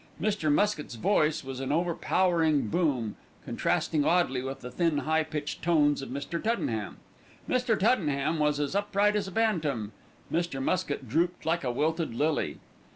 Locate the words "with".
4.41-4.61